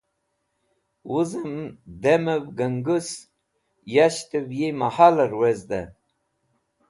[1.09, 1.53] Wuzẽm
[2.01, 3.09] damv gangũs
[3.93, 5.85] yashtẽv yi mehalr wezdẽ.